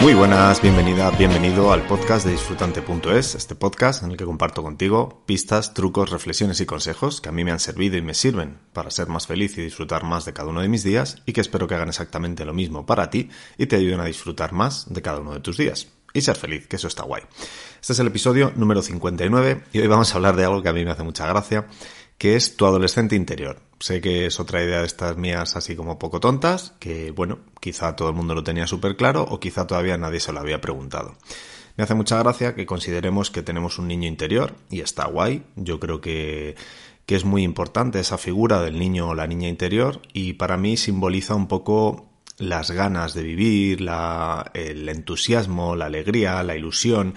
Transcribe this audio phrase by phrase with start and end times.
[0.00, 5.24] Muy buenas, bienvenida, bienvenido al podcast de disfrutante.es, este podcast en el que comparto contigo
[5.26, 8.92] pistas, trucos, reflexiones y consejos que a mí me han servido y me sirven para
[8.92, 11.66] ser más feliz y disfrutar más de cada uno de mis días y que espero
[11.66, 13.28] que hagan exactamente lo mismo para ti
[13.58, 15.88] y te ayuden a disfrutar más de cada uno de tus días.
[16.14, 17.24] Y ser feliz, que eso está guay.
[17.80, 20.72] Este es el episodio número 59 y hoy vamos a hablar de algo que a
[20.72, 21.66] mí me hace mucha gracia,
[22.18, 23.60] que es tu adolescente interior.
[23.78, 27.94] Sé que es otra idea de estas mías así como poco tontas, que bueno, quizá
[27.94, 31.16] todo el mundo lo tenía súper claro o quizá todavía nadie se lo había preguntado.
[31.76, 35.44] Me hace mucha gracia que consideremos que tenemos un niño interior y está guay.
[35.54, 36.56] Yo creo que,
[37.06, 40.76] que es muy importante esa figura del niño o la niña interior y para mí
[40.76, 47.14] simboliza un poco las ganas de vivir, la, el entusiasmo, la alegría, la ilusión,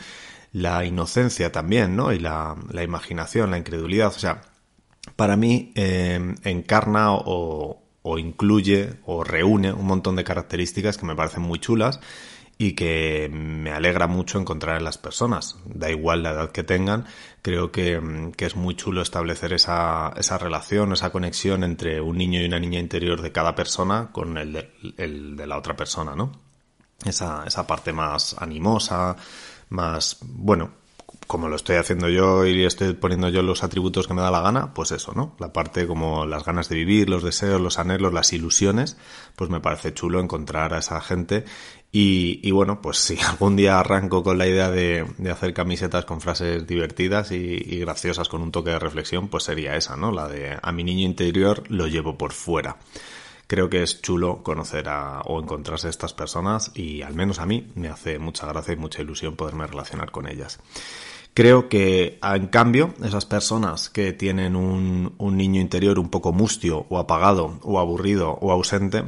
[0.54, 2.14] la inocencia también, ¿no?
[2.14, 4.14] Y la, la imaginación, la incredulidad.
[4.16, 4.42] O sea,
[5.16, 7.78] para mí eh, encarna o,
[8.18, 12.00] incluye o reúne un montón de características que me parecen muy chulas
[12.58, 15.58] y que me alegra mucho encontrar en las personas.
[15.66, 17.06] Da igual la edad que tengan,
[17.42, 22.40] creo que, que es muy chulo establecer esa, esa, relación, esa conexión entre un niño
[22.40, 26.16] y una niña interior de cada persona con el de, el de la otra persona,
[26.16, 26.32] ¿no?
[27.04, 29.16] Esa, esa parte más animosa,
[29.70, 30.81] más, bueno,
[31.28, 34.42] como lo estoy haciendo yo y estoy poniendo yo los atributos que me da la
[34.42, 35.36] gana, pues eso, ¿no?
[35.40, 38.98] La parte como las ganas de vivir, los deseos, los anhelos, las ilusiones,
[39.36, 41.46] pues me parece chulo encontrar a esa gente.
[41.92, 46.06] Y, y bueno, pues si algún día arranco con la idea de, de hacer camisetas
[46.06, 50.12] con frases divertidas y, y, graciosas con un toque de reflexión, pues sería esa, ¿no?
[50.12, 52.78] La de a mi niño interior lo llevo por fuera
[53.52, 57.46] creo que es chulo conocer a, o encontrarse a estas personas y al menos a
[57.46, 60.62] mí me hace mucha gracia y mucha ilusión poderme relacionar con ellas.
[61.34, 66.86] Creo que, en cambio, esas personas que tienen un, un niño interior un poco mustio
[66.88, 69.04] o apagado o aburrido o ausente,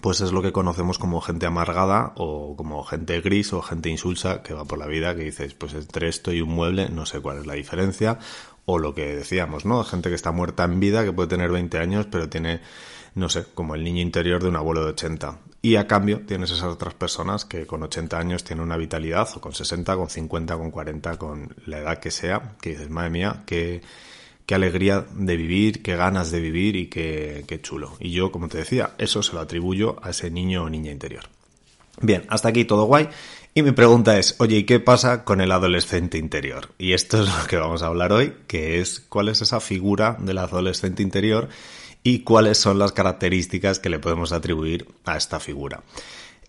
[0.00, 4.44] pues es lo que conocemos como gente amargada o como gente gris o gente insulsa
[4.44, 7.18] que va por la vida que dices, pues entre esto y un mueble no sé
[7.18, 8.20] cuál es la diferencia
[8.66, 9.82] o lo que decíamos, ¿no?
[9.84, 12.60] Gente que está muerta en vida, que puede tener 20 años, pero tiene,
[13.14, 15.38] no sé, como el niño interior de un abuelo de 80.
[15.62, 19.40] Y a cambio tienes esas otras personas que con 80 años tienen una vitalidad, o
[19.40, 23.44] con 60, con 50, con 40, con la edad que sea, que dices, madre mía,
[23.46, 23.82] qué,
[24.46, 27.96] qué alegría de vivir, qué ganas de vivir y qué, qué chulo.
[28.00, 31.24] Y yo, como te decía, eso se lo atribuyo a ese niño o niña interior.
[32.00, 33.08] Bien, hasta aquí todo guay.
[33.56, 36.74] Y mi pregunta es, oye, ¿y qué pasa con el adolescente interior?
[36.76, 40.18] Y esto es lo que vamos a hablar hoy, que es cuál es esa figura
[40.20, 41.48] del adolescente interior
[42.02, 45.82] y cuáles son las características que le podemos atribuir a esta figura.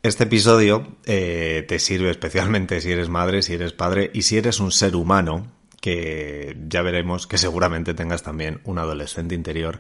[0.03, 4.59] Este episodio eh, te sirve especialmente si eres madre, si eres padre y si eres
[4.59, 9.79] un ser humano, que ya veremos que seguramente tengas también un adolescente interior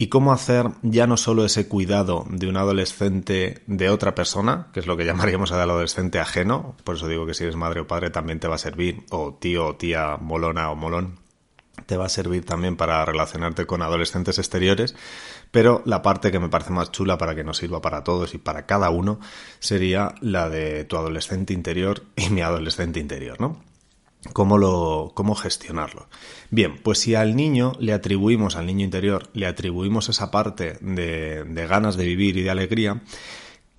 [0.00, 4.80] y cómo hacer ya no solo ese cuidado de un adolescente de otra persona, que
[4.80, 7.86] es lo que llamaríamos al adolescente ajeno, por eso digo que si eres madre o
[7.86, 11.18] padre también te va a servir, o tío o tía molona o molón,
[11.84, 14.96] te va a servir también para relacionarte con adolescentes exteriores,
[15.50, 18.38] pero la parte que me parece más chula para que nos sirva para todos y
[18.38, 19.20] para cada uno
[19.58, 23.69] sería la de tu adolescente interior y mi adolescente interior, ¿no?
[24.34, 26.06] ¿Cómo, lo, cómo gestionarlo?
[26.50, 31.44] Bien, pues si al niño le atribuimos, al niño interior, le atribuimos esa parte de,
[31.44, 33.02] de ganas de vivir y de alegría,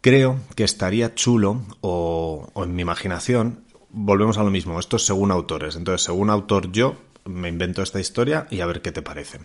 [0.01, 5.05] creo que estaría chulo, o, o en mi imaginación, volvemos a lo mismo, esto es
[5.05, 9.03] según autores, entonces según autor yo, me invento esta historia y a ver qué te
[9.03, 9.39] parece.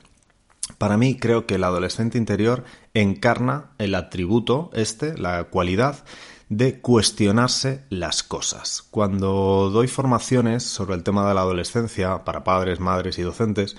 [0.78, 2.64] Para mí creo que el adolescente interior
[2.94, 6.04] encarna el atributo, este, la cualidad
[6.48, 8.84] de cuestionarse las cosas.
[8.90, 13.76] Cuando doy formaciones sobre el tema de la adolescencia para padres, madres y docentes,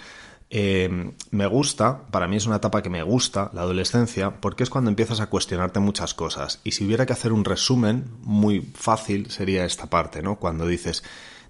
[0.50, 4.70] eh, me gusta, para mí es una etapa que me gusta, la adolescencia, porque es
[4.70, 6.62] cuando empiezas a cuestionarte muchas cosas.
[6.64, 10.38] Y si hubiera que hacer un resumen muy fácil sería esta parte, ¿no?
[10.38, 11.04] Cuando dices,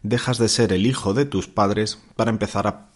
[0.03, 2.87] dejas de ser el hijo de tus padres para empezar a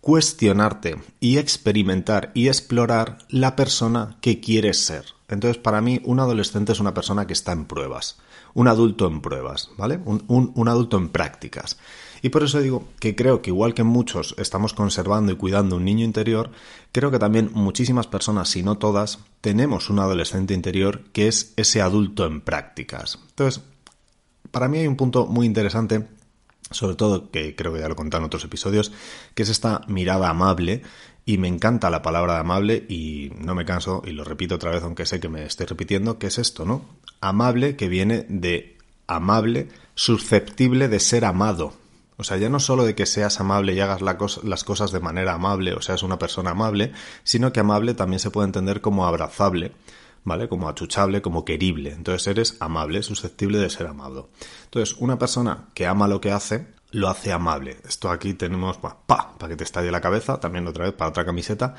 [0.00, 5.04] cuestionarte y experimentar y explorar la persona que quieres ser.
[5.28, 8.18] Entonces, para mí, un adolescente es una persona que está en pruebas,
[8.54, 10.00] un adulto en pruebas, ¿vale?
[10.04, 11.78] Un, un, un, adulto en prácticas.
[12.22, 15.84] Y por eso digo que creo que igual que muchos estamos conservando y cuidando un
[15.84, 16.50] niño interior,
[16.92, 21.82] creo que también muchísimas personas, si no todas, tenemos un adolescente interior que es ese
[21.82, 23.18] adulto en prácticas.
[23.28, 23.62] Entonces,
[24.50, 26.06] para mí hay un punto muy interesante
[26.70, 28.92] sobre todo, que creo que ya lo he contado en otros episodios,
[29.34, 30.82] que es esta mirada amable,
[31.24, 34.82] y me encanta la palabra amable, y no me canso, y lo repito otra vez,
[34.82, 36.84] aunque sé que me estoy repitiendo, que es esto, ¿no?
[37.20, 41.74] Amable que viene de amable, susceptible de ser amado.
[42.16, 45.34] O sea, ya no solo de que seas amable y hagas las cosas de manera
[45.34, 46.92] amable, o seas una persona amable,
[47.24, 49.72] sino que amable también se puede entender como abrazable,
[50.24, 50.48] ¿vale?
[50.48, 51.92] Como achuchable, como querible.
[51.92, 54.30] Entonces eres amable, susceptible de ser amado.
[54.64, 57.78] Entonces, una persona que ama lo que hace, lo hace amable.
[57.86, 61.24] Esto aquí tenemos, pa, para que te estalle la cabeza, también otra vez para otra
[61.24, 61.74] camiseta.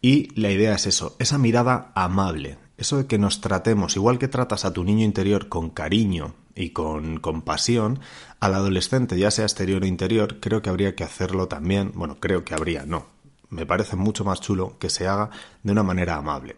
[0.00, 4.28] Y la idea es eso, esa mirada amable, eso de que nos tratemos, igual que
[4.28, 8.00] tratas a tu niño interior con cariño y con compasión,
[8.38, 12.44] al adolescente, ya sea exterior o interior, creo que habría que hacerlo también, bueno, creo
[12.44, 13.06] que habría, no,
[13.48, 15.30] me parece mucho más chulo que se haga
[15.62, 16.56] de una manera amable.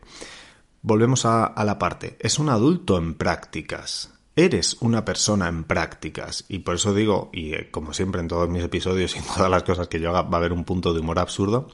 [0.82, 6.44] Volvemos a, la parte, es un adulto en prácticas, eres una persona en prácticas.
[6.48, 9.50] Y por eso digo, y eh, como siempre en todos mis episodios y en todas
[9.50, 11.68] las cosas que yo haga, va a haber un punto de humor absurdo.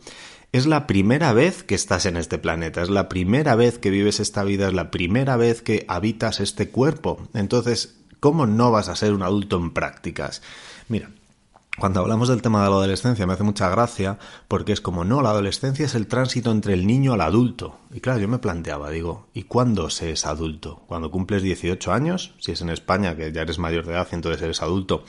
[0.52, 4.20] Es la primera vez que estás en este planeta, es la primera vez que vives
[4.20, 7.20] esta vida, es la primera vez que habitas este cuerpo.
[7.34, 10.42] Entonces, ¿cómo no vas a ser un adulto en prácticas?
[10.88, 11.10] Mira,
[11.76, 15.22] cuando hablamos del tema de la adolescencia me hace mucha gracia porque es como, no,
[15.22, 17.78] la adolescencia es el tránsito entre el niño al adulto.
[17.92, 20.82] Y claro, yo me planteaba, digo, ¿y cuándo se es adulto?
[20.86, 22.34] ¿Cuando cumples 18 años?
[22.38, 25.04] Si es en España, que ya eres mayor de edad y entonces eres adulto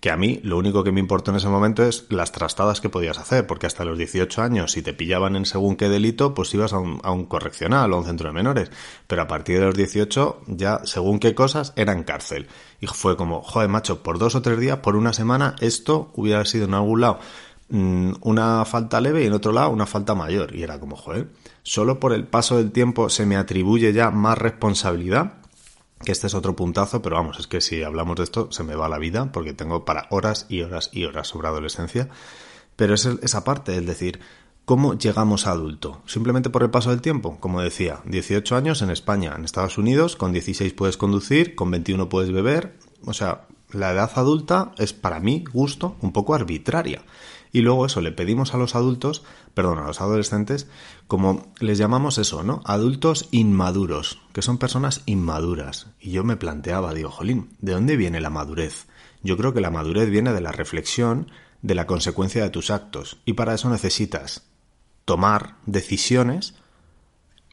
[0.00, 2.88] que a mí lo único que me importó en ese momento es las trastadas que
[2.88, 6.54] podías hacer, porque hasta los 18 años, si te pillaban en según qué delito, pues
[6.54, 8.70] ibas a un, correccional o a un centro de menores.
[9.08, 12.46] Pero a partir de los 18, ya según qué cosas, era en cárcel.
[12.80, 16.44] Y fue como, joder, macho, por dos o tres días, por una semana, esto hubiera
[16.44, 17.18] sido en algún lado
[17.70, 20.54] mm, una falta leve y en otro lado una falta mayor.
[20.54, 21.28] Y era como, joder,
[21.64, 25.38] solo por el paso del tiempo se me atribuye ya más responsabilidad
[26.04, 28.74] que este es otro puntazo, pero vamos, es que si hablamos de esto se me
[28.74, 32.08] va la vida porque tengo para horas y horas y horas sobre adolescencia.
[32.76, 34.20] Pero es esa parte, es decir,
[34.64, 36.02] ¿cómo llegamos a adulto?
[36.06, 40.14] Simplemente por el paso del tiempo, como decía, 18 años en España, en Estados Unidos,
[40.14, 45.20] con 16 puedes conducir, con 21 puedes beber, o sea, la edad adulta es para
[45.20, 47.02] mí gusto un poco arbitraria.
[47.52, 49.24] Y luego eso, le pedimos a los adultos,
[49.54, 50.68] perdón, a los adolescentes,
[51.06, 52.60] como les llamamos eso, ¿no?
[52.64, 55.88] Adultos inmaduros, que son personas inmaduras.
[56.00, 58.86] Y yo me planteaba, digo, jolín, ¿de dónde viene la madurez?
[59.22, 61.30] Yo creo que la madurez viene de la reflexión
[61.62, 63.18] de la consecuencia de tus actos.
[63.24, 64.44] Y para eso necesitas
[65.04, 66.54] tomar decisiones,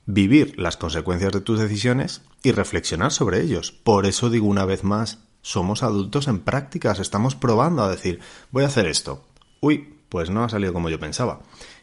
[0.05, 3.71] vivir las consecuencias de tus decisiones y reflexionar sobre ellos.
[3.71, 8.19] Por eso digo una vez más, somos adultos en prácticas, estamos probando a decir,
[8.51, 9.25] voy a hacer esto,
[9.65, 11.39] uy, pues no ha salido como yo pensaba.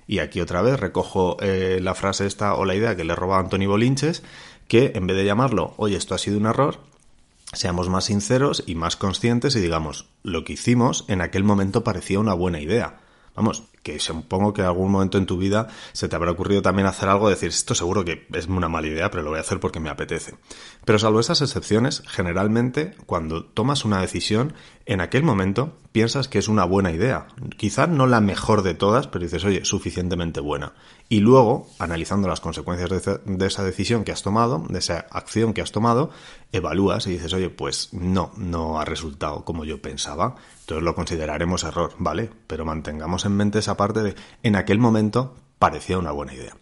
[0.06, 3.38] Y aquí otra vez recojo eh, la frase esta o la idea que le roba
[3.38, 4.22] Anthony Bolinches,
[4.68, 6.78] que en vez de llamarlo, oye, esto ha sido un error,
[7.52, 12.20] seamos más sinceros y más conscientes y digamos, lo que hicimos en aquel momento parecía
[12.20, 13.00] una buena idea.
[13.34, 16.86] Vamos, que supongo que en algún momento en tu vida se te habrá ocurrido también
[16.86, 19.60] hacer algo, decir, esto seguro que es una mala idea, pero lo voy a hacer
[19.60, 20.34] porque me apetece.
[20.84, 24.54] Pero salvo esas excepciones, generalmente cuando tomas una decisión,
[24.86, 27.26] en aquel momento piensas que es una buena idea.
[27.56, 30.74] Quizá no la mejor de todas, pero dices, oye, suficientemente buena.
[31.12, 32.88] Y luego, analizando las consecuencias
[33.26, 36.08] de, esa decisión que has tomado, de esa acción que has tomado,
[36.52, 40.36] evalúas y dices, oye, pues no, no ha resultado como yo pensaba.
[40.60, 42.30] Entonces lo consideraremos error, ¿vale?
[42.46, 46.56] Pero mantengamos en mente esa parte de, en aquel momento parecía una buena idea.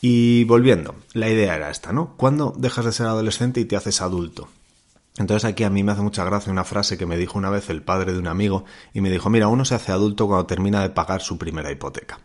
[0.00, 2.14] Y volviendo, la idea era esta, ¿no?
[2.16, 4.46] ¿Cuándo dejas de ser adolescente y te haces adulto?
[5.18, 7.68] Entonces aquí a mí me hace mucha gracia una frase que me dijo una vez
[7.70, 10.80] el padre de un amigo y me dijo, mira, uno se hace adulto cuando termina
[10.80, 12.20] de pagar su primera hipoteca.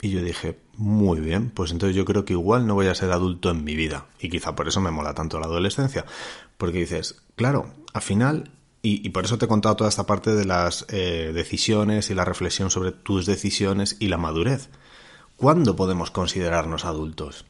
[0.00, 3.10] Y yo dije, muy bien, pues entonces yo creo que igual no voy a ser
[3.12, 4.06] adulto en mi vida.
[4.20, 6.04] Y quizá por eso me mola tanto la adolescencia.
[6.58, 8.50] Porque dices, claro, al final,
[8.82, 12.24] y, por eso te he contado toda esta parte de las eh, decisiones y la
[12.24, 14.68] reflexión sobre tus decisiones y la madurez.
[15.36, 17.46] ¿Cuándo podemos considerarnos adultos?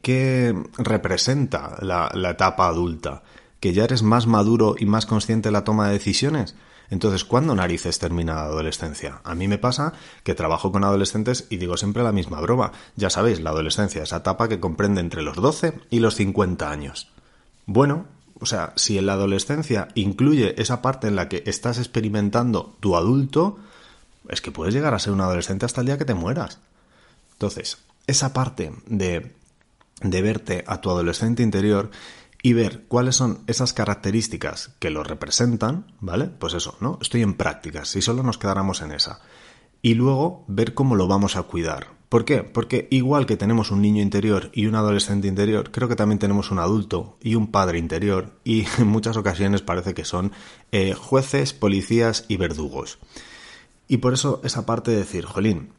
[0.00, 3.22] ¿Qué representa la, la etapa adulta?
[3.60, 6.56] ¿Que ya eres más maduro y más consciente de la toma de decisiones?
[6.92, 9.22] Entonces, ¿cuándo narices termina la adolescencia?
[9.24, 9.94] A mí me pasa
[10.24, 12.72] que trabajo con adolescentes y digo siempre la misma broma.
[12.96, 17.08] Ya sabéis, la adolescencia, esa etapa que comprende entre los 12 y los 50 años.
[17.64, 18.04] Bueno,
[18.40, 22.94] o sea, si en la adolescencia incluye esa parte en la que estás experimentando tu
[22.94, 23.56] adulto,
[24.28, 26.58] es que puedes llegar a ser un adolescente hasta el día que te mueras.
[27.32, 29.32] Entonces, esa parte de,
[30.02, 31.90] de verte a tu adolescente interior
[32.42, 36.26] y ver cuáles son esas características que lo representan, ¿vale?
[36.26, 36.98] Pues eso, ¿no?
[37.00, 39.20] Estoy en prácticas, si solo nos quedáramos en esa.
[39.80, 41.88] Y luego ver cómo lo vamos a cuidar.
[42.08, 42.42] ¿Por qué?
[42.42, 46.50] Porque igual que tenemos un niño interior y un adolescente interior, creo que también tenemos
[46.50, 50.32] un adulto y un padre interior y en muchas ocasiones parece que son
[50.72, 52.98] eh, jueces, policías y verdugos.
[53.88, 55.70] Y por eso esa parte de decir, Jolín,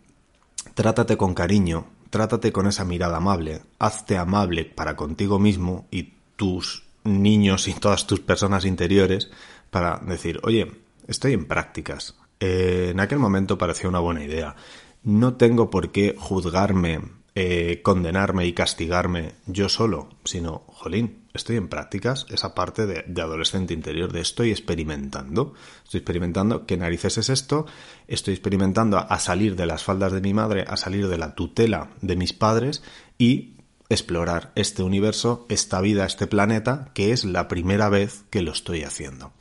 [0.73, 6.83] trátate con cariño, trátate con esa mirada amable, hazte amable para contigo mismo y tus
[7.03, 9.29] niños y todas tus personas interiores
[9.69, 10.71] para decir, oye,
[11.07, 12.15] estoy en prácticas.
[12.39, 14.55] Eh, en aquel momento parecía una buena idea.
[15.03, 17.01] No tengo por qué juzgarme
[17.35, 23.21] eh, condenarme y castigarme yo solo, sino, jolín, estoy en prácticas, esa parte de, de,
[23.23, 27.65] adolescente interior, de estoy experimentando, estoy experimentando qué narices es esto,
[28.07, 31.89] estoy experimentando a salir de las faldas de mi madre, a salir de la tutela
[32.01, 32.83] de mis padres
[33.17, 33.55] y
[33.93, 38.83] explorar este universo, esta vida, este planeta, que es la primera vez que lo estoy
[38.83, 39.31] haciendo.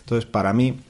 [0.00, 0.80] Entonces, para mí,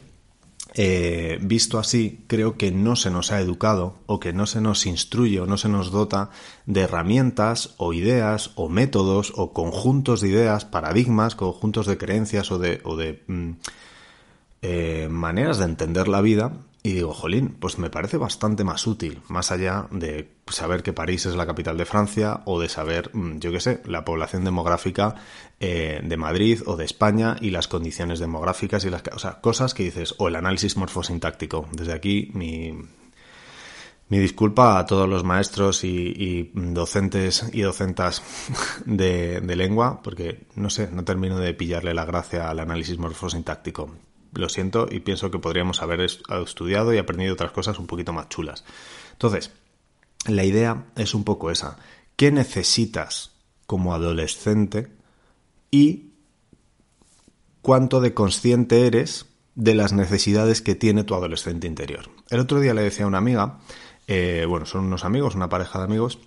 [0.75, 4.87] eh, visto así, creo que no se nos ha educado o que no se nos
[4.87, 6.31] instruye o no se nos dota
[6.64, 12.59] de herramientas o ideas o métodos o conjuntos de ideas, paradigmas, conjuntos de creencias o
[12.59, 13.50] de, mm,
[14.62, 16.52] eh, maneras de entender la vida
[16.84, 21.26] y digo, jolín, pues me parece bastante más útil, más allá de saber que París
[21.26, 25.14] es la capital de Francia o de saber, mm, yo qué sé, la población demográfica
[25.60, 29.84] eh, de Madrid o de España y las condiciones demográficas y las o cosas que
[29.84, 31.68] dices, o el análisis morfosintáctico.
[31.70, 32.72] Desde aquí mi,
[34.08, 38.22] mi disculpa a todos los maestros y, docentes y docentas
[38.86, 43.90] de, lengua, porque no sé, no termino de pillarle la gracia al análisis morfosintáctico
[44.32, 48.28] lo siento y pienso que podríamos haber estudiado y aprendido otras cosas un poquito más
[48.28, 48.64] chulas.
[49.12, 49.52] Entonces,
[50.26, 51.78] la idea es un poco esa.
[52.16, 53.32] ¿Qué necesitas
[53.66, 54.88] como adolescente
[55.70, 56.10] y
[57.60, 62.10] cuánto de consciente eres de las necesidades que tiene tu adolescente interior?
[62.30, 63.58] El otro día le decía a una amiga,
[64.06, 66.18] eh, bueno, son unos amigos, una pareja de amigos,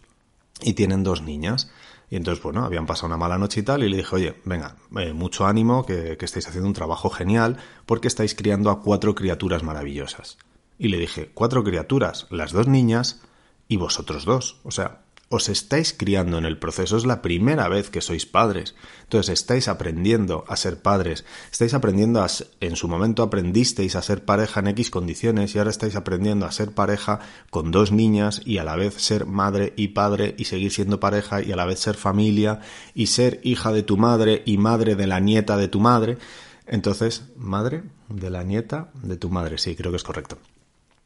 [0.61, 1.71] y tienen dos niñas.
[2.09, 4.75] Y entonces, bueno, habían pasado una mala noche y tal, y le dije, oye, venga,
[4.97, 9.15] eh, mucho ánimo, que, que estáis haciendo un trabajo genial, porque estáis criando a cuatro
[9.15, 10.37] criaturas maravillosas.
[10.77, 13.21] Y le dije, cuatro criaturas, las dos niñas
[13.67, 14.59] y vosotros dos.
[14.63, 18.75] O sea, os estáis criando en el proceso, es la primera vez que sois padres.
[19.03, 22.27] Entonces estáis aprendiendo a ser padres, estáis aprendiendo a,
[22.61, 26.51] en su momento aprendisteis a ser pareja en X condiciones y ahora estáis aprendiendo a
[26.51, 30.71] ser pareja con dos niñas y a la vez ser madre y padre y seguir
[30.71, 32.61] siendo pareja y a la vez ser familia
[32.93, 36.17] y ser hija de tu madre y madre de la nieta de tu madre.
[36.67, 40.37] Entonces, madre de la nieta de tu madre, sí, creo que es correcto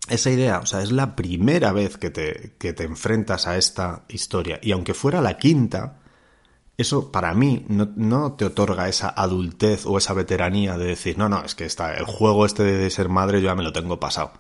[0.10, 4.04] esa idea, o sea, es la primera vez que te, que te enfrentas a esta
[4.10, 4.60] historia.
[4.62, 6.00] Y aunque fuera la quinta,
[6.78, 11.28] eso para mí no, no, te otorga esa adultez o esa veteranía de decir, no,
[11.30, 14.00] no, es que está, el juego este de ser madre yo ya me lo tengo
[14.00, 14.32] pasado.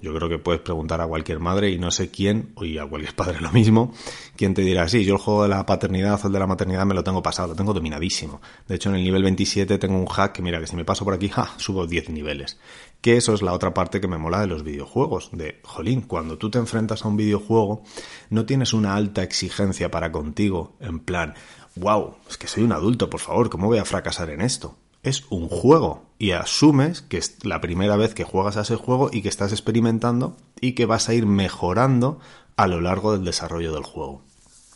[0.00, 3.14] Yo creo que puedes preguntar a cualquier madre y no sé quién, y a cualquier
[3.16, 3.94] padre lo mismo,
[4.36, 6.84] quién te dirá, sí, yo el juego de la paternidad o el de la maternidad
[6.84, 8.40] me lo tengo pasado, lo tengo dominadísimo.
[8.68, 11.04] De hecho, en el nivel 27 tengo un hack que mira que si me paso
[11.04, 11.54] por aquí, ¡ja!
[11.56, 12.58] subo 10 niveles.
[13.00, 15.30] Que eso es la otra parte que me mola de los videojuegos.
[15.32, 17.82] De, jolín, cuando tú te enfrentas a un videojuego,
[18.30, 21.34] no tienes una alta exigencia para contigo, en plan,
[21.76, 24.76] wow, es que soy un adulto, por favor, ¿cómo voy a fracasar en esto?
[25.04, 29.10] es un juego y asumes que es la primera vez que juegas a ese juego
[29.12, 32.18] y que estás experimentando y que vas a ir mejorando
[32.56, 34.22] a lo largo del desarrollo del juego.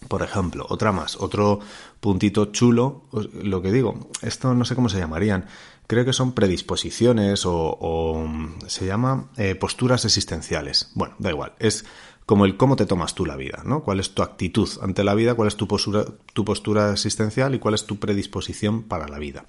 [0.09, 1.61] Por ejemplo, otra más, otro
[2.00, 5.47] puntito chulo, lo que digo, esto no sé cómo se llamarían,
[5.87, 8.28] creo que son predisposiciones o,
[8.67, 10.90] se llama eh, posturas existenciales.
[10.95, 11.87] Bueno, da igual, es
[12.29, 13.83] como el cómo te tomas tú la vida, ¿no?
[13.83, 15.35] ¿Cuál es tu actitud ante la vida?
[15.35, 16.05] ¿Cuál es tu postura,
[16.35, 19.47] tu postura existencial y cuál es tu predisposición para la vida?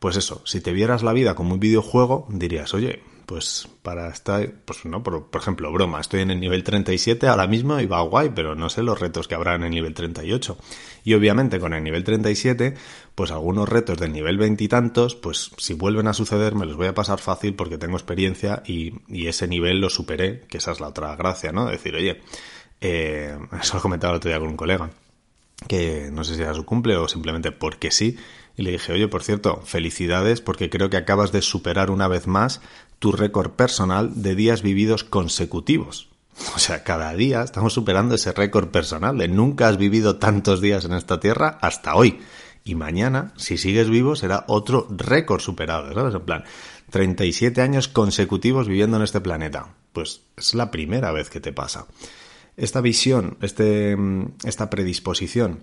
[0.00, 4.50] Pues eso, si te vieras la vida como un videojuego, dirías, oye, pues para estar,
[4.64, 8.30] pues no, por, ejemplo, broma, estoy en el nivel 37 ahora mismo y va guay,
[8.34, 10.56] pero no sé los retos que habrá en el nivel 38.
[11.04, 12.74] Y obviamente con el nivel 37,
[13.14, 16.94] pues algunos retos del nivel veintitantos, pues si vuelven a suceder me los voy a
[16.94, 20.88] pasar fácil porque tengo experiencia y, y ese nivel lo superé, que esa es la
[20.88, 21.66] otra gracia, ¿no?
[21.66, 22.22] Decir, oye,
[22.80, 24.90] eh, eso lo comentaba el otro día con un colega,
[25.68, 28.16] que no sé si era su cumple o simplemente porque sí,
[28.56, 32.26] y le dije, oye, por cierto, felicidades porque creo que acabas de superar una vez
[32.26, 32.62] más
[32.98, 36.08] tu récord personal de días vividos consecutivos.
[36.54, 40.84] O sea, cada día estamos superando ese récord personal de nunca has vivido tantos días
[40.84, 42.18] en esta tierra hasta hoy.
[42.64, 46.14] Y mañana, si sigues vivo, será otro récord superado, ¿sabes?
[46.14, 46.44] En plan,
[46.90, 49.74] 37 años consecutivos viviendo en este planeta.
[49.92, 51.86] Pues es la primera vez que te pasa.
[52.56, 53.96] Esta visión, este,
[54.44, 55.60] esta predisposición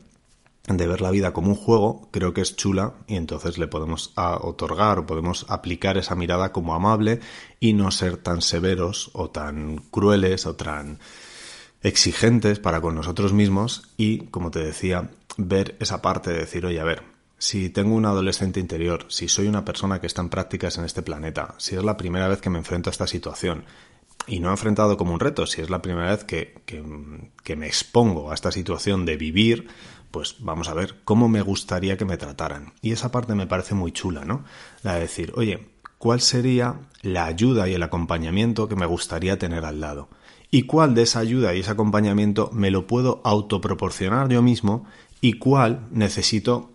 [0.68, 4.14] de ver la vida como un juego, creo que es chula y entonces le podemos
[4.16, 7.20] otorgar o podemos aplicar esa mirada como amable
[7.60, 11.00] y no ser tan severos o tan crueles o tan
[11.82, 16.80] exigentes para con nosotros mismos y, como te decía, ver esa parte de decir, oye,
[16.80, 17.04] a ver,
[17.38, 21.02] si tengo un adolescente interior, si soy una persona que está en prácticas en este
[21.02, 23.66] planeta, si es la primera vez que me enfrento a esta situación,
[24.28, 26.82] y no he enfrentado como un reto, si es la primera vez que, que,
[27.44, 29.68] que me expongo a esta situación de vivir,
[30.14, 32.72] pues vamos a ver cómo me gustaría que me trataran.
[32.82, 34.46] Y esa parte me parece muy chula, ¿no?
[34.82, 35.68] La de decir, oye,
[35.98, 40.08] ¿cuál sería la ayuda y el acompañamiento que me gustaría tener al lado?
[40.54, 44.86] y cuál de esa ayuda y ese acompañamiento me lo puedo autoproporcionar yo mismo
[45.20, 46.74] y cuál necesito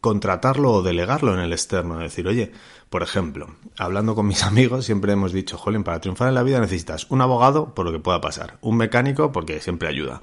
[0.00, 1.96] contratarlo o delegarlo en el externo.
[1.96, 2.52] Es decir, oye,
[2.88, 6.60] por ejemplo, hablando con mis amigos, siempre hemos dicho, Jolín, para triunfar en la vida
[6.60, 10.22] necesitas un abogado por lo que pueda pasar, un mecánico porque siempre ayuda,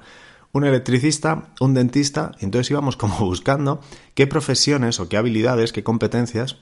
[0.54, 3.80] un electricista, un dentista, entonces íbamos como buscando
[4.14, 6.56] qué profesiones o qué habilidades, qué competencias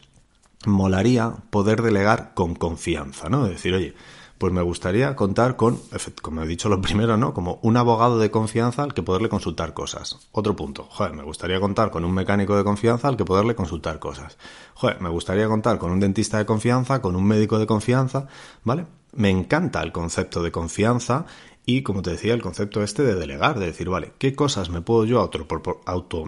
[0.67, 3.45] molaría poder delegar con confianza, ¿no?
[3.47, 3.95] Es decir, oye,
[4.39, 5.79] pues me gustaría contar con,
[6.21, 7.35] como he dicho lo primero, ¿no?
[7.35, 10.19] Como un abogado de confianza al que poderle consultar cosas.
[10.33, 13.99] Otro punto, joder, me gustaría contar con un mecánico de confianza al que poderle consultar
[13.99, 14.39] cosas.
[14.75, 18.27] Joder, me gustaría contar con un dentista de confianza, con un médico de confianza,
[18.65, 18.87] ¿vale?
[19.15, 21.27] Me encanta el concepto de confianza
[21.64, 24.81] y, como te decía, el concepto este de delegar, de decir, vale, ¿qué cosas me
[24.81, 25.47] puedo yo auto,
[25.87, 26.25] auto,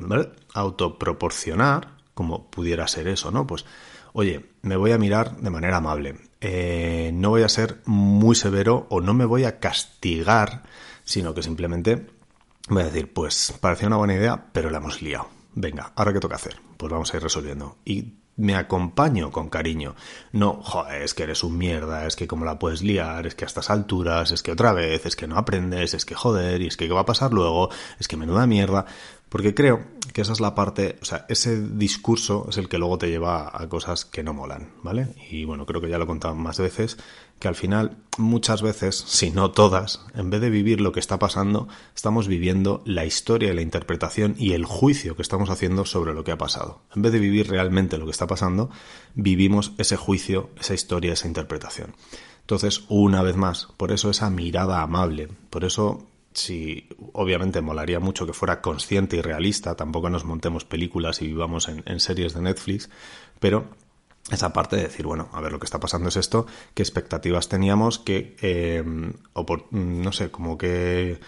[0.55, 1.95] autoproporcionar?
[2.15, 3.47] Como pudiera ser eso, ¿no?
[3.47, 3.65] Pues,
[4.13, 8.87] oye, me voy a mirar de manera amable eh, no voy a ser muy severo
[8.91, 10.65] o no me voy a castigar,
[11.03, 12.07] sino que simplemente
[12.69, 15.29] voy a decir, pues parecía una buena idea, pero la hemos liado.
[15.55, 16.57] Venga, ahora qué toca hacer.
[16.77, 17.79] Pues vamos a ir resolviendo.
[17.87, 19.95] Y me acompaño con cariño.
[20.33, 23.45] No, joder, es que eres un mierda, es que cómo la puedes liar, es que
[23.45, 26.67] a estas alturas, es que otra vez, es que no aprendes, es que joder, y
[26.67, 28.87] es que qué va a pasar luego, es que menuda mierda.
[29.29, 32.99] Porque creo que esa es la parte, o sea, ese discurso es el que luego
[32.99, 35.09] te lleva a cosas que no molan, ¿vale?
[35.29, 36.99] Y bueno, creo que ya lo he contado más veces,
[37.45, 41.19] que al final, muchas veces, si no todas, en vez de vivir lo que está
[41.19, 46.15] pasando, estamos viviendo la historia y la interpretación y el juicio que estamos haciendo sobre
[46.15, 46.81] lo que ha pasado.
[46.97, 48.71] En vez de vivir realmente lo que está pasando,
[49.15, 51.95] vivimos ese juicio, esa historia, esa interpretación.
[52.41, 58.25] Entonces, una vez más, por eso esa mirada amable, por eso si obviamente molaría mucho
[58.25, 62.89] que fuera consciente y realista, tampoco nos montemos películas y vivamos en, series de Netflix,
[63.39, 63.69] pero
[64.31, 67.49] esa parte de decir, bueno, a ver, lo que está pasando es esto, qué expectativas
[67.49, 68.83] teníamos, que, eh,
[69.35, 71.21] o no sé, como que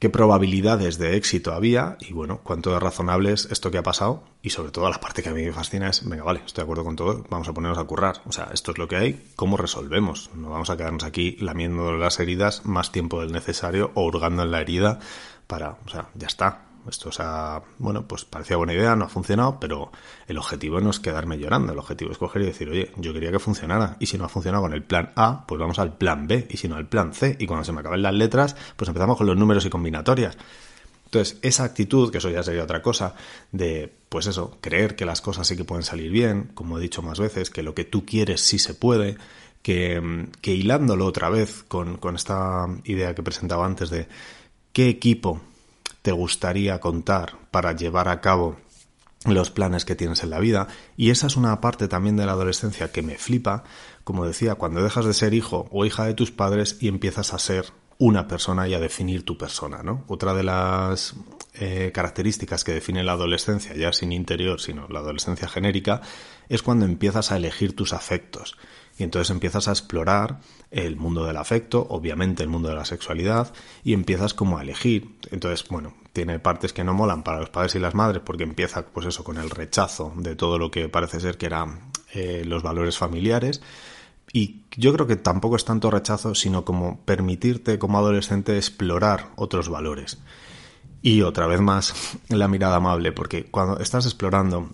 [0.00, 4.24] qué probabilidades de éxito había y bueno, cuánto de razonable es esto que ha pasado
[4.40, 6.64] y sobre todo la parte que a mí me fascina es, venga, vale, estoy de
[6.64, 8.22] acuerdo con todo, vamos a ponernos a currar.
[8.26, 10.30] O sea, esto es lo que hay, ¿cómo resolvemos?
[10.34, 14.50] No vamos a quedarnos aquí lamiendo las heridas más tiempo del necesario o hurgando en
[14.50, 15.00] la herida
[15.46, 19.08] para, o sea, ya está, esto, o sea, bueno, pues parecía buena idea, no ha
[19.08, 19.90] funcionado, pero
[20.26, 23.30] el objetivo no es quedarme llorando, el objetivo es coger y decir, oye, yo quería
[23.30, 26.26] que funcionara, y si no ha funcionado con el plan A, pues vamos al plan
[26.26, 28.88] B, y si no al plan C, y cuando se me acaben las letras, pues
[28.88, 30.36] empezamos con los números y combinatorias.
[31.04, 33.16] Entonces, esa actitud, que eso ya sería otra cosa,
[33.50, 37.02] de, pues eso, creer que las cosas sí que pueden salir bien, como he dicho
[37.02, 39.16] más veces, que lo que tú quieres sí se puede,
[39.62, 44.06] que, que hilándolo otra vez con, con esta idea que presentaba antes de
[44.72, 45.40] qué equipo
[46.02, 48.56] te gustaría contar para llevar a cabo
[49.26, 50.68] los planes que tienes en la vida.
[50.96, 53.64] Y esa es una parte también de la adolescencia que me flipa,
[54.04, 57.38] como decía, cuando dejas de ser hijo o hija de tus padres y empiezas a
[57.38, 57.66] ser
[57.98, 60.04] una persona y a definir tu persona, ¿no?
[60.08, 61.14] Otra de las
[61.52, 66.00] eh, características que define la adolescencia, ya sin interior, sino la adolescencia genérica,
[66.48, 68.56] es cuando empiezas a elegir tus afectos.
[69.00, 73.50] Y entonces empiezas a explorar el mundo del afecto, obviamente el mundo de la sexualidad,
[73.82, 75.16] y empiezas como a elegir.
[75.30, 78.84] Entonces, bueno, tiene partes que no molan para los padres y las madres, porque empieza,
[78.84, 82.62] pues eso, con el rechazo de todo lo que parece ser que eran eh, los
[82.62, 83.62] valores familiares.
[84.34, 89.70] Y yo creo que tampoco es tanto rechazo, sino como permitirte como adolescente explorar otros
[89.70, 90.18] valores.
[91.00, 94.68] Y otra vez más, la mirada amable, porque cuando estás explorando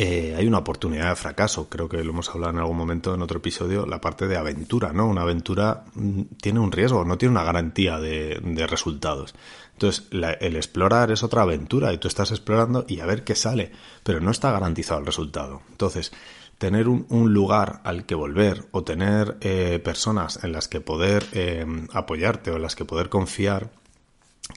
[0.00, 1.68] eh, hay una oportunidad de fracaso.
[1.68, 4.92] Creo que lo hemos hablado en algún momento en otro episodio, la parte de aventura,
[4.92, 5.08] ¿no?
[5.08, 9.34] Una aventura mm, tiene un riesgo, no tiene una garantía de, resultados.
[9.72, 13.72] Entonces, el explorar es otra aventura y tú estás explorando y a ver qué sale,
[14.04, 15.62] pero no está garantizado el resultado.
[15.72, 16.12] Entonces,
[16.58, 21.66] tener un, lugar al que volver o tener eh, personas en las que poder eh,
[21.92, 23.70] apoyarte o en las que poder confiar,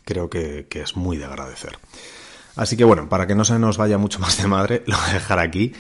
[0.05, 1.79] creo que es muy de agradecer.
[2.55, 5.09] Así que bueno, para que no se nos vaya mucho más de madre, lo voy
[5.09, 5.73] a dejar aquí.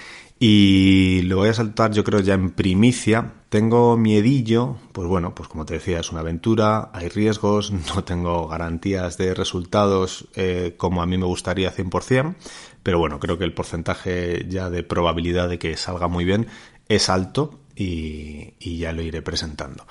[0.43, 3.33] Y lo voy a saltar, yo creo, ya en primicia.
[3.49, 8.47] Tengo miedillo, pues bueno, pues como te decía, es una aventura, hay riesgos, no tengo
[8.47, 12.33] garantías de resultados eh, como a mí me gustaría 100%,
[12.81, 16.47] pero bueno, creo que el porcentaje ya de probabilidad de que salga muy bien
[16.89, 19.85] es alto y, ya lo iré presentando.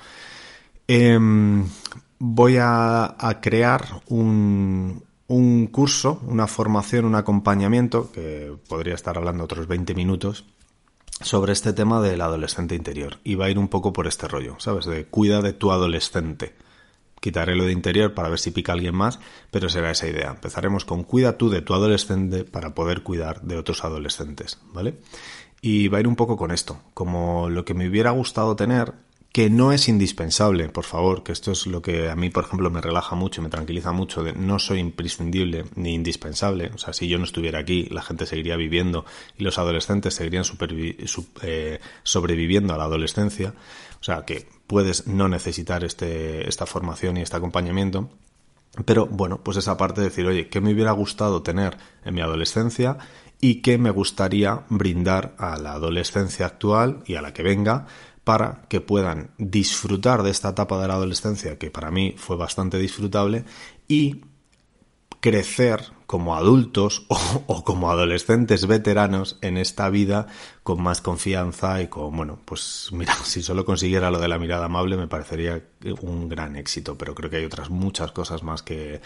[0.85, 1.65] Em,
[2.19, 9.67] voy a crear un, un curso, una formación, un acompañamiento, que podría estar hablando otros
[9.67, 10.45] 20 minutos,
[11.21, 13.19] sobre este tema del adolescente interior.
[13.23, 14.85] Y va a ir un poco por este rollo, ¿sabes?
[14.85, 16.53] De cuida de tu adolescente.
[17.21, 19.19] Quitaré lo de interior para ver si pica alguien más,
[19.51, 20.31] pero será esa idea.
[20.31, 24.97] Empezaremos con cuida tú de tu adolescente para poder cuidar de otros adolescentes, ¿vale?
[25.61, 28.93] Y va a ir un poco con esto, como lo que me hubiera gustado tener
[29.31, 32.69] que no es indispensable, por favor, que esto es lo que a mí, por ejemplo,
[32.69, 36.71] me relaja mucho me tranquiliza mucho, de no soy imprescindible ni indispensable.
[36.75, 39.05] O sea, si yo no estuviera aquí, la gente seguiría viviendo
[39.37, 40.43] y los adolescentes seguirían
[41.43, 43.53] eh, sobreviviendo a la adolescencia.
[44.01, 48.09] O sea, que puedes no necesitar este, esta formación y este acompañamiento.
[48.85, 52.21] Pero bueno, pues esa parte de decir, oye, ¿qué me hubiera gustado tener en mi
[52.21, 52.97] adolescencia
[53.41, 57.87] y qué me gustaría brindar a la adolescencia actual y a la que venga
[58.31, 62.77] para que puedan disfrutar de esta etapa de la adolescencia, que para mí fue bastante
[62.77, 63.43] disfrutable,
[63.89, 64.21] y
[65.19, 70.27] crecer como adultos o, como adolescentes veteranos en esta vida
[70.63, 74.67] con más confianza y con, bueno, pues mira, si solo consiguiera lo de la mirada
[74.67, 75.61] amable me parecería
[75.99, 79.01] un gran éxito, pero creo que hay otras muchas cosas más que,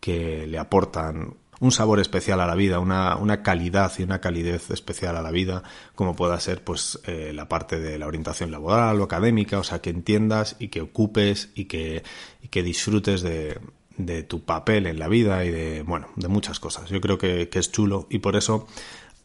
[0.00, 4.70] que le aportan un sabor especial a la vida, una, una, calidad y una calidez
[4.70, 5.62] especial a la vida,
[5.94, 9.80] como pueda ser pues eh, la parte de la orientación laboral o académica, o sea,
[9.80, 12.02] que entiendas y que ocupes y que,
[12.42, 13.58] y que disfrutes de,
[13.96, 16.90] de, tu papel en la vida y de, bueno, de muchas cosas.
[16.90, 18.66] Yo creo que, que es chulo y por eso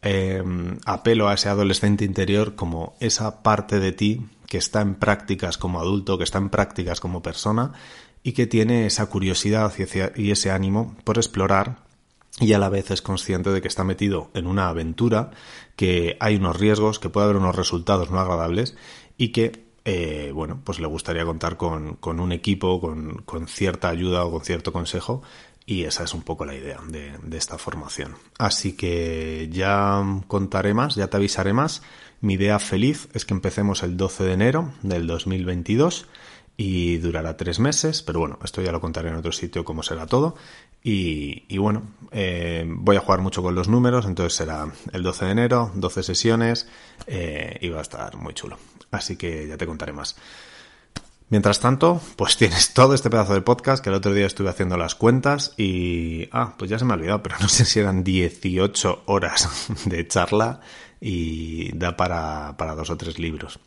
[0.02, 0.42] eh,
[0.86, 5.78] apelo a ese adolescente interior como esa parte de ti que está en prácticas como
[5.78, 7.72] adulto, que está en prácticas como persona
[8.22, 9.72] y que tiene esa curiosidad
[10.16, 11.89] y ese ánimo por explorar
[12.40, 15.30] y a la vez es consciente de que está metido en una aventura,
[15.76, 18.76] que hay unos riesgos, que puede haber unos resultados no agradables
[19.18, 23.90] y que, eh, bueno, pues le gustaría contar con, con un equipo, con, con, cierta
[23.90, 25.22] ayuda o con cierto consejo
[25.66, 28.16] y esa es un poco la idea de, de esta formación.
[28.38, 31.82] Así que ya contaré más, ya te avisaré más.
[32.22, 36.06] Mi idea feliz es que empecemos el 12 de enero del 2022
[36.62, 40.04] y durará tres meses, pero bueno, esto ya lo contaré en otro sitio cómo será
[40.04, 40.36] todo.
[40.84, 45.30] Y, bueno, eh, voy a jugar mucho con los números, entonces será el 12 de
[45.30, 46.68] enero, 12 sesiones
[47.06, 48.58] eh, y va a estar muy chulo.
[48.90, 50.16] Así que ya te contaré más.
[51.30, 54.76] Mientras tanto, pues tienes todo este pedazo de podcast que el otro día estuve haciendo
[54.76, 56.28] las cuentas y...
[56.30, 59.48] Ah, pues ya se me ha olvidado, pero no sé si eran 18 horas
[59.86, 60.60] de charla
[61.00, 63.58] y da para, para dos o tres libros.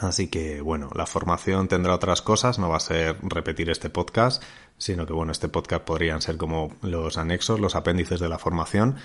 [0.00, 4.42] Así que bueno, la formación tendrá otras cosas, no va a ser repetir este podcast,
[4.76, 8.96] sino que bueno, este podcast podrían ser como los anexos, los apéndices de la formación,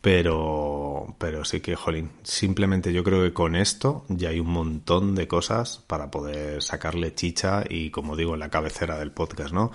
[0.00, 5.14] pero, pero sí que, jolín, simplemente yo creo que con esto ya hay un montón
[5.14, 9.72] de cosas para poder sacarle chicha y, como digo, en la cabecera del podcast, ¿no?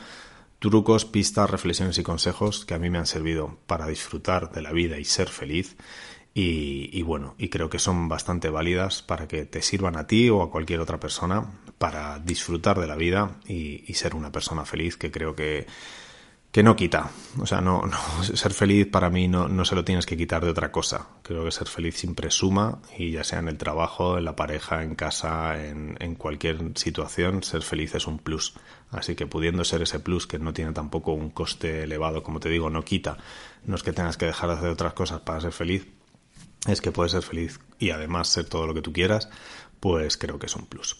[0.57, 4.71] Trucos, pistas, reflexiones y consejos que a mí me han servido para disfrutar de la
[4.71, 5.75] vida y ser feliz
[6.37, 10.41] y, bueno, y creo que son bastante válidas para que te sirvan a ti o
[10.43, 11.45] a cualquier otra persona
[11.77, 15.65] para disfrutar de la vida y, ser una persona feliz que creo que,
[16.51, 17.09] que no quita.
[17.39, 20.43] O sea, no, no ser feliz para mí no, no, se lo tienes que quitar
[20.43, 21.07] de otra cosa.
[21.23, 24.83] Creo que ser feliz siempre suma y ya sea en el trabajo, en la pareja,
[24.83, 28.55] en casa, en cualquier situación, ser feliz es un plus.
[28.91, 32.49] Así que pudiendo ser ese plus que no tiene tampoco un coste elevado, como te
[32.49, 33.17] digo, no quita.
[33.65, 35.87] No es que tengas que dejar de hacer otras cosas para ser feliz,
[36.67, 39.29] es que puedes ser feliz y además ser todo lo que tú quieras,
[39.79, 40.97] pues creo que es un plus.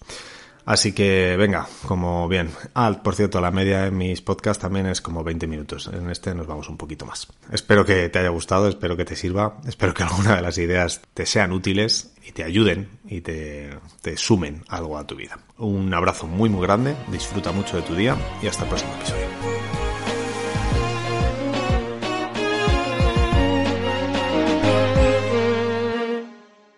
[0.65, 2.49] Así que venga, como bien.
[2.73, 5.91] Ah, por cierto, la media en mis podcasts también es como 20 minutos.
[5.93, 7.27] En este nos vamos un poquito más.
[7.51, 11.01] Espero que te haya gustado, espero que te sirva, espero que alguna de las ideas
[11.13, 15.37] te sean útiles y te ayuden y te, te sumen algo a tu vida.
[15.59, 19.74] Un abrazo muy muy grande, disfruta mucho de tu día y hasta el próximo episodio.